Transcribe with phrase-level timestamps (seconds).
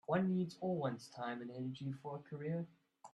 [0.07, 2.67] One needs all one's time and energy for a career.